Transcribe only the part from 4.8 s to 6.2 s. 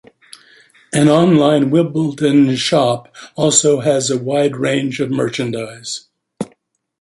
of merchandise.